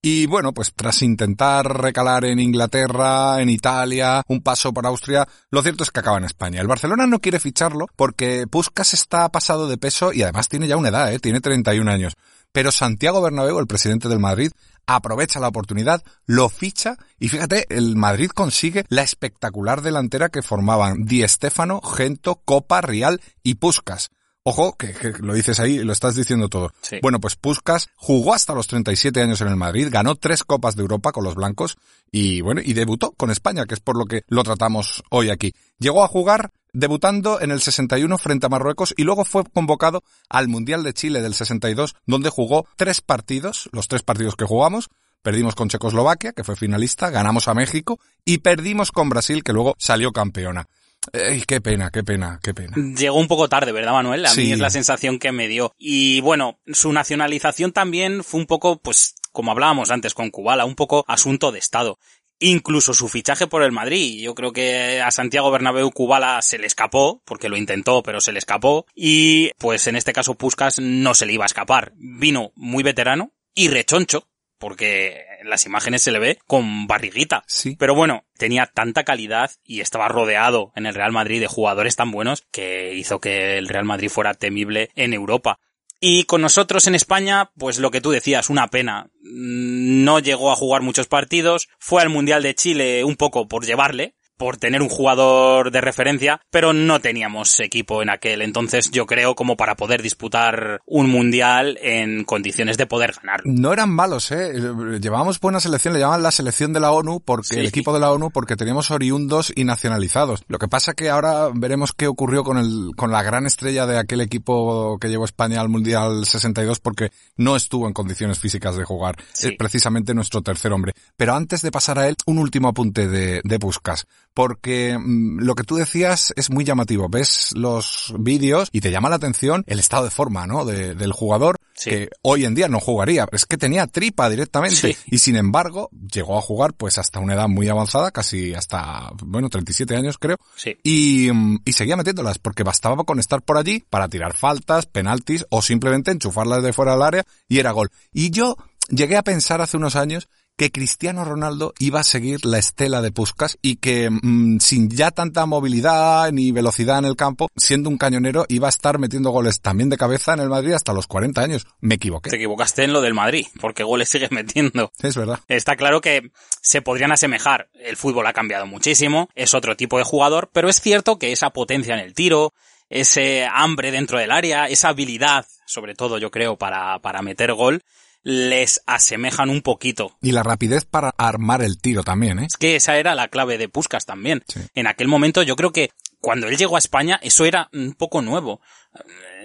Y 0.01 0.25
bueno, 0.25 0.53
pues 0.53 0.71
tras 0.73 1.01
intentar 1.01 1.81
recalar 1.81 2.23
en 2.23 2.39
Inglaterra, 2.39 3.41
en 3.41 3.49
Italia, 3.49 4.23
un 4.29 4.41
paso 4.41 4.71
por 4.71 4.85
Austria, 4.85 5.27
lo 5.51 5.61
cierto 5.63 5.83
es 5.83 5.91
que 5.91 5.99
acaba 5.99 6.17
en 6.17 6.23
España. 6.23 6.61
El 6.61 6.67
Barcelona 6.67 7.07
no 7.07 7.19
quiere 7.19 7.41
ficharlo 7.41 7.87
porque 7.97 8.47
Puskas 8.49 8.93
está 8.93 9.27
pasado 9.27 9.67
de 9.67 9.77
peso 9.77 10.13
y 10.13 10.23
además 10.23 10.47
tiene 10.47 10.69
ya 10.69 10.77
una 10.77 10.87
edad, 10.87 11.11
¿eh? 11.11 11.19
tiene 11.19 11.41
31 11.41 11.91
años. 11.91 12.13
Pero 12.53 12.71
Santiago 12.71 13.21
Bernabéu, 13.21 13.59
el 13.59 13.67
presidente 13.67 14.07
del 14.07 14.19
Madrid, 14.19 14.53
aprovecha 14.87 15.39
la 15.39 15.49
oportunidad, 15.49 16.01
lo 16.25 16.49
ficha 16.49 16.97
y 17.19 17.29
fíjate, 17.29 17.65
el 17.69 17.95
Madrid 17.95 18.31
consigue 18.31 18.85
la 18.89 19.03
espectacular 19.03 19.81
delantera 19.81 20.29
que 20.29 20.41
formaban 20.41 21.05
Di 21.05 21.27
Stéfano, 21.27 21.81
Gento, 21.81 22.41
Copa, 22.43 22.81
Rial 22.81 23.21
y 23.43 23.55
Puskas. 23.55 24.09
Ojo, 24.49 24.77
que, 24.77 24.93
que, 24.93 25.11
lo 25.19 25.33
dices 25.33 25.59
ahí, 25.59 25.79
lo 25.79 25.91
estás 25.91 26.15
diciendo 26.15 26.47
todo. 26.47 26.71
Sí. 26.81 26.99
Bueno, 27.01 27.19
pues 27.19 27.35
Puskas 27.35 27.89
jugó 27.97 28.33
hasta 28.33 28.53
los 28.53 28.67
37 28.67 29.21
años 29.21 29.41
en 29.41 29.49
el 29.49 29.57
Madrid, 29.57 29.89
ganó 29.91 30.15
tres 30.15 30.45
copas 30.45 30.77
de 30.77 30.83
Europa 30.83 31.11
con 31.11 31.25
los 31.25 31.35
blancos 31.35 31.75
y 32.13 32.39
bueno, 32.39 32.61
y 32.63 32.71
debutó 32.71 33.11
con 33.11 33.29
España, 33.29 33.65
que 33.65 33.73
es 33.73 33.81
por 33.81 33.97
lo 33.97 34.05
que 34.05 34.21
lo 34.29 34.43
tratamos 34.43 35.03
hoy 35.09 35.31
aquí. 35.31 35.53
Llegó 35.79 36.01
a 36.01 36.07
jugar 36.07 36.51
debutando 36.71 37.41
en 37.41 37.51
el 37.51 37.59
61 37.59 38.17
frente 38.19 38.45
a 38.45 38.49
Marruecos 38.49 38.93
y 38.95 39.03
luego 39.03 39.25
fue 39.25 39.43
convocado 39.43 40.05
al 40.29 40.47
Mundial 40.47 40.81
de 40.81 40.93
Chile 40.93 41.21
del 41.21 41.33
62, 41.33 41.97
donde 42.05 42.29
jugó 42.29 42.65
tres 42.77 43.01
partidos, 43.01 43.67
los 43.73 43.89
tres 43.89 44.03
partidos 44.03 44.37
que 44.37 44.45
jugamos, 44.45 44.89
Perdimos 45.27 45.55
con 45.55 45.67
Checoslovaquia, 45.67 46.31
que 46.31 46.45
fue 46.45 46.55
finalista, 46.55 47.09
ganamos 47.09 47.49
a 47.49 47.53
México 47.53 47.99
y 48.23 48.37
perdimos 48.37 48.93
con 48.93 49.09
Brasil, 49.09 49.43
que 49.43 49.51
luego 49.51 49.75
salió 49.77 50.13
campeona. 50.13 50.69
Ey, 51.13 51.43
qué 51.47 51.61
pena, 51.61 51.89
qué 51.91 52.03
pena, 52.03 52.39
qué 52.43 52.53
pena. 52.53 52.73
Llegó 52.97 53.17
un 53.19 53.27
poco 53.27 53.47
tarde, 53.49 53.71
¿verdad, 53.71 53.93
Manuel? 53.93 54.25
A 54.25 54.29
Sí. 54.29 54.41
mí 54.41 54.51
es 54.51 54.59
la 54.59 54.69
sensación 54.69 55.19
que 55.19 55.31
me 55.31 55.47
dio. 55.47 55.73
Y 55.77 56.21
bueno, 56.21 56.59
su 56.67 56.91
nacionalización 56.93 57.71
también 57.71 58.23
fue 58.23 58.39
un 58.39 58.45
poco, 58.45 58.79
pues, 58.79 59.15
como 59.31 59.51
hablábamos 59.51 59.91
antes 59.91 60.13
con 60.13 60.29
Kubala, 60.31 60.65
un 60.65 60.75
poco 60.75 61.05
asunto 61.07 61.51
de 61.51 61.59
Estado. 61.59 61.97
Incluso 62.39 62.93
su 62.93 63.07
fichaje 63.07 63.47
por 63.47 63.63
el 63.63 63.71
Madrid. 63.71 64.21
Yo 64.21 64.35
creo 64.35 64.51
que 64.53 65.01
a 65.01 65.09
Santiago 65.09 65.49
Bernabéu 65.49 65.89
Kubala 65.91 66.39
se 66.43 66.59
le 66.59 66.67
escapó, 66.67 67.21
porque 67.25 67.49
lo 67.49 67.57
intentó, 67.57 68.03
pero 68.03 68.21
se 68.21 68.31
le 68.31 68.37
escapó. 68.39 68.85
Y 68.93 69.51
pues 69.57 69.87
en 69.87 69.95
este 69.95 70.13
caso 70.13 70.35
Puskas 70.35 70.79
no 70.79 71.15
se 71.15 71.25
le 71.25 71.33
iba 71.33 71.45
a 71.45 71.47
escapar. 71.47 71.93
Vino 71.95 72.51
muy 72.55 72.83
veterano 72.83 73.31
y 73.55 73.69
rechoncho, 73.69 74.27
porque 74.57 75.23
en 75.41 75.49
las 75.49 75.65
imágenes 75.65 76.01
se 76.01 76.11
le 76.11 76.19
ve 76.19 76.39
con 76.45 76.87
barriguita. 76.87 77.43
Sí. 77.47 77.75
Pero 77.77 77.95
bueno, 77.95 78.25
tenía 78.37 78.65
tanta 78.65 79.03
calidad 79.03 79.51
y 79.63 79.81
estaba 79.81 80.07
rodeado 80.07 80.71
en 80.75 80.85
el 80.85 80.95
Real 80.95 81.11
Madrid 81.11 81.39
de 81.39 81.47
jugadores 81.47 81.95
tan 81.95 82.11
buenos 82.11 82.43
que 82.51 82.93
hizo 82.95 83.19
que 83.19 83.57
el 83.57 83.67
Real 83.67 83.85
Madrid 83.85 84.09
fuera 84.09 84.33
temible 84.33 84.89
en 84.95 85.13
Europa. 85.13 85.59
Y 85.99 86.25
con 86.25 86.41
nosotros 86.41 86.85
en 86.85 86.93
España, 86.95 87.49
pues 87.57 87.79
lo 87.79 87.89
que 87.89 88.01
tú 88.01 88.11
decías, 88.11 88.49
una 88.49 88.67
pena. 88.67 89.09
Mm, 89.21 90.03
No 90.03 90.19
llegó 90.19 90.51
a 90.51 90.55
jugar 90.55 90.81
muchos 90.81 91.07
partidos, 91.07 91.69
fue 91.79 92.01
al 92.01 92.09
Mundial 92.09 92.43
de 92.43 92.55
Chile 92.55 93.03
un 93.03 93.15
poco 93.15 93.47
por 93.47 93.65
llevarle, 93.65 94.15
por 94.37 94.57
tener 94.57 94.81
un 94.81 94.89
jugador 94.89 95.71
de 95.71 95.81
referencia, 95.81 96.39
pero 96.51 96.73
no 96.73 96.99
teníamos 96.99 97.59
equipo 97.59 98.01
en 98.01 98.09
aquel 98.09 98.41
entonces, 98.41 98.91
yo 98.91 99.05
creo, 99.05 99.35
como 99.35 99.57
para 99.57 99.75
poder 99.75 100.01
disputar 100.01 100.79
un 100.85 101.09
mundial 101.09 101.77
en 101.81 102.23
condiciones 102.23 102.77
de 102.77 102.85
poder 102.87 103.13
ganar. 103.21 103.41
No 103.45 103.73
eran 103.73 103.89
malos, 103.89 104.31
eh. 104.31 104.53
Llevábamos 105.01 105.39
buena 105.39 105.59
selección, 105.59 105.93
le 105.93 105.99
llamaban 105.99 106.23
la 106.23 106.31
selección 106.31 106.73
de 106.73 106.79
la 106.79 106.91
ONU, 106.91 107.19
porque 107.21 107.47
Sí. 107.55 107.59
el 107.59 107.65
equipo 107.67 107.93
de 107.93 107.99
la 107.99 108.11
ONU, 108.11 108.29
porque 108.31 108.55
teníamos 108.55 108.91
oriundos 108.91 109.51
y 109.55 109.63
nacionalizados. 109.63 110.43
Lo 110.47 110.59
que 110.59 110.67
pasa 110.67 110.93
que 110.93 111.09
ahora 111.09 111.49
veremos 111.53 111.93
qué 111.93 112.07
ocurrió 112.07 112.43
con 112.43 112.57
el, 112.57 112.91
con 112.95 113.11
la 113.11 113.23
gran 113.23 113.45
estrella 113.45 113.85
de 113.85 113.97
aquel 113.97 114.21
equipo 114.21 114.97
que 114.99 115.07
llevó 115.09 115.25
España 115.25 115.61
al 115.61 115.69
Mundial 115.69 116.25
62, 116.25 116.79
porque 116.79 117.11
no 117.37 117.55
estuvo 117.55 117.87
en 117.87 117.93
condiciones 117.93 118.39
físicas 118.39 118.75
de 118.75 118.83
jugar. 118.83 119.15
Sí. 119.33 119.49
Es 119.49 119.53
precisamente 119.57 120.13
nuestro 120.13 120.41
tercer 120.41 120.71
hombre. 120.73 120.93
Pero 121.15 121.33
antes 121.35 121.61
de 121.61 121.71
pasar 121.71 121.99
a 121.99 122.07
él, 122.07 122.15
un 122.25 122.37
último 122.39 122.67
apunte 122.67 123.07
de, 123.07 123.41
de 123.43 123.59
Puskas. 123.59 124.05
Porque 124.37 124.95
mm, 124.99 125.39
lo 125.39 125.55
que 125.55 125.63
tú 125.63 125.77
decías 125.77 126.31
es 126.35 126.51
muy 126.51 126.63
llamativo. 126.63 127.09
Ves 127.09 127.49
los 127.55 128.13
vídeos 128.19 128.69
y 128.71 128.81
te 128.81 128.91
llama 128.91 129.09
la 129.09 129.15
atención 129.15 129.63
el 129.65 129.79
estado 129.79 130.03
de 130.03 130.11
forma, 130.11 130.45
¿no? 130.45 130.63
De- 130.63 130.93
del 130.93 131.11
jugador 131.11 131.55
Sí. 131.73 131.89
que 131.89 132.09
hoy 132.21 132.45
en 132.45 132.53
día 132.53 132.67
no 132.67 132.79
jugaría. 132.79 133.27
Es 133.31 133.47
que 133.47 133.57
tenía 133.57 133.87
tripa 133.87 134.29
directamente. 134.29 134.75
Sí. 134.75 134.95
Y 135.07 135.17
sin 135.17 135.37
embargo, 135.37 135.89
llegó 135.91 136.37
a 136.37 136.41
jugar 136.43 136.75
pues 136.75 136.99
hasta 136.99 137.19
una 137.19 137.33
edad 137.33 137.47
muy 137.47 137.67
avanzada, 137.67 138.11
casi 138.11 138.53
hasta, 138.53 139.09
bueno, 139.25 139.49
37 139.49 139.95
años 139.95 140.19
creo. 140.19 140.37
Sí. 140.55 140.75
Y, 140.83 141.31
mm, 141.33 141.61
y 141.65 141.73
seguía 141.73 141.97
metiéndolas 141.97 142.37
porque 142.37 142.61
bastaba 142.61 143.05
con 143.05 143.17
estar 143.19 143.41
por 143.41 143.57
allí 143.57 143.83
para 143.89 144.07
tirar 144.07 144.37
faltas, 144.37 144.85
penaltis 144.85 145.45
o 145.49 145.63
simplemente 145.63 146.11
enchufarlas 146.11 146.61
de 146.61 146.73
fuera 146.73 146.91
del 146.91 147.01
área 147.01 147.23
y 147.49 147.57
era 147.57 147.71
gol. 147.71 147.89
Y 148.13 148.29
yo 148.29 148.55
llegué 148.89 149.17
a 149.17 149.23
pensar 149.23 149.61
hace 149.61 149.77
unos 149.77 149.95
años 149.95 150.29
que 150.57 150.71
Cristiano 150.71 151.23
Ronaldo 151.23 151.73
iba 151.77 151.99
a 151.99 152.03
seguir 152.03 152.43
la 152.43 152.57
estela 152.57 153.01
de 153.01 153.11
Puskas 153.11 153.59
y 153.61 153.75
que 153.75 154.09
mm, 154.09 154.59
sin 154.59 154.89
ya 154.89 155.11
tanta 155.11 155.45
movilidad 155.45 156.31
ni 156.31 156.51
velocidad 156.51 156.97
en 156.97 157.05
el 157.05 157.15
campo, 157.15 157.47
siendo 157.55 157.89
un 157.89 157.97
cañonero, 157.99 158.45
iba 158.49 158.67
a 158.67 158.69
estar 158.69 158.97
metiendo 158.97 159.29
goles 159.29 159.61
también 159.61 159.89
de 159.89 159.97
cabeza 159.97 160.33
en 160.33 160.39
el 160.39 160.49
Madrid 160.49 160.73
hasta 160.73 160.93
los 160.93 161.05
40 161.05 161.41
años. 161.41 161.67
Me 161.79 161.95
equivoqué. 161.95 162.31
Te 162.31 162.37
equivocaste 162.37 162.83
en 162.83 162.91
lo 162.91 163.01
del 163.01 163.13
Madrid, 163.13 163.45
porque 163.61 163.83
goles 163.83 164.09
sigues 164.09 164.31
metiendo. 164.31 164.91
Es 164.99 165.15
verdad. 165.15 165.39
Está 165.47 165.75
claro 165.75 166.01
que 166.01 166.31
se 166.61 166.81
podrían 166.81 167.11
asemejar. 167.11 167.69
El 167.73 167.95
fútbol 167.95 168.25
ha 168.25 168.33
cambiado 168.33 168.65
muchísimo, 168.65 169.29
es 169.35 169.53
otro 169.53 169.77
tipo 169.77 169.99
de 169.99 170.03
jugador, 170.03 170.49
pero 170.51 170.69
es 170.69 170.81
cierto 170.81 171.19
que 171.19 171.31
esa 171.31 171.51
potencia 171.51 171.93
en 171.93 171.99
el 171.99 172.15
tiro, 172.15 172.53
ese 172.89 173.45
hambre 173.45 173.91
dentro 173.91 174.17
del 174.17 174.31
área, 174.31 174.65
esa 174.65 174.89
habilidad, 174.89 175.45
sobre 175.67 175.93
todo 175.93 176.17
yo 176.17 176.31
creo, 176.31 176.57
para, 176.57 176.97
para 176.99 177.21
meter 177.21 177.53
gol, 177.53 177.83
les 178.27 178.81
asemejan 178.85 179.49
un 179.49 179.61
poquito. 179.61 180.17
Y 180.21 180.33
la 180.33 180.43
rapidez 180.43 180.83
para 180.83 181.11
armar 181.17 181.61
el 181.61 181.79
tiro 181.79 182.03
también, 182.03 182.39
¿eh? 182.39 182.47
Es 182.47 182.57
que 182.57 182.75
esa 182.75 182.97
era 182.97 183.15
la 183.15 183.29
clave 183.29 183.57
de 183.57 183.69
Puskas 183.69 184.05
también. 184.05 184.43
En 184.75 184.85
aquel 184.85 185.07
momento 185.07 185.43
yo 185.43 185.55
creo 185.55 185.71
que 185.71 185.91
cuando 186.19 186.49
él 186.49 186.57
llegó 186.57 186.75
a 186.75 186.79
España 186.79 187.21
eso 187.23 187.45
era 187.45 187.69
un 187.71 187.93
poco 187.93 188.21
nuevo. 188.21 188.59